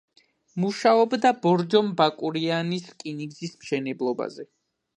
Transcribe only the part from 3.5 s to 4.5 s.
მშენებლობაზე.